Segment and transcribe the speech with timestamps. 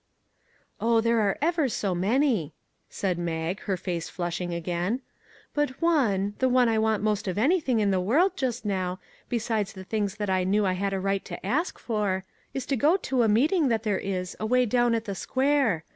[0.81, 2.55] "Oh, there are ever so many,"
[2.89, 5.01] said Mag, her face flushing again;"
[5.53, 9.73] but one, the one I want most of anything in the world, just now, besides
[9.73, 12.97] the things that I knew I had a right to ask for, is to go
[12.97, 15.83] to a meeting that there is away down at the square.